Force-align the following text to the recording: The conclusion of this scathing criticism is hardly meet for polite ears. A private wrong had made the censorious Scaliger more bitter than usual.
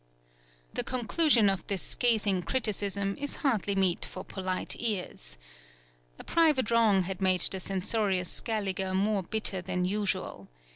The 0.73 0.83
conclusion 0.83 1.47
of 1.47 1.67
this 1.67 1.83
scathing 1.83 2.41
criticism 2.41 3.15
is 3.19 3.35
hardly 3.45 3.75
meet 3.75 4.03
for 4.03 4.25
polite 4.25 4.75
ears. 4.79 5.37
A 6.17 6.23
private 6.23 6.71
wrong 6.71 7.03
had 7.03 7.21
made 7.21 7.41
the 7.41 7.59
censorious 7.59 8.27
Scaliger 8.31 8.95
more 8.95 9.21
bitter 9.21 9.61
than 9.61 9.85
usual. 9.85 10.47